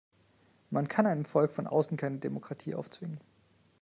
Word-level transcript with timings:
Man 0.71 0.87
kann 0.87 1.05
einem 1.05 1.25
Volk 1.25 1.51
von 1.51 1.67
außen 1.67 1.95
keine 1.95 2.17
Demokratie 2.17 2.73
aufzwingen. 2.73 3.19